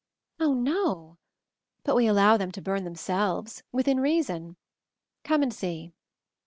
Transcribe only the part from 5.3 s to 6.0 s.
and see."